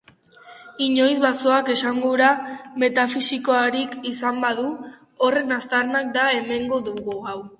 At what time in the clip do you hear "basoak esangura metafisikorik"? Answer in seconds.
1.25-3.93